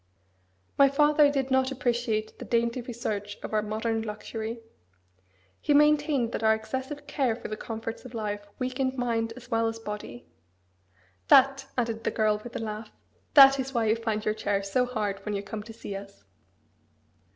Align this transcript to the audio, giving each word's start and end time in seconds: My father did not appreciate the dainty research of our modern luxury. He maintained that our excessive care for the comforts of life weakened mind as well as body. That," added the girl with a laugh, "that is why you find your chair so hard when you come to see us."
My 0.79 0.89
father 0.89 1.31
did 1.31 1.51
not 1.51 1.71
appreciate 1.71 2.39
the 2.39 2.45
dainty 2.45 2.81
research 2.81 3.37
of 3.43 3.53
our 3.53 3.61
modern 3.61 4.01
luxury. 4.01 4.59
He 5.59 5.75
maintained 5.75 6.31
that 6.31 6.41
our 6.41 6.55
excessive 6.55 7.05
care 7.05 7.35
for 7.35 7.49
the 7.49 7.55
comforts 7.55 8.03
of 8.03 8.15
life 8.15 8.47
weakened 8.57 8.97
mind 8.97 9.31
as 9.35 9.51
well 9.51 9.67
as 9.67 9.77
body. 9.77 10.25
That," 11.27 11.67
added 11.77 12.03
the 12.03 12.09
girl 12.09 12.41
with 12.43 12.55
a 12.55 12.59
laugh, 12.59 12.89
"that 13.35 13.59
is 13.59 13.75
why 13.75 13.85
you 13.89 13.95
find 13.95 14.25
your 14.25 14.33
chair 14.33 14.63
so 14.63 14.87
hard 14.87 15.19
when 15.23 15.35
you 15.35 15.43
come 15.43 15.61
to 15.61 15.71
see 15.71 15.95
us." 15.95 16.23